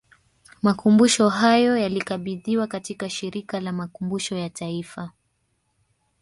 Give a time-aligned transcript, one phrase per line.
[0.61, 5.11] Makumbusho hayo yalikabidhiwa katika Shirika la Makumbusho ya Taifa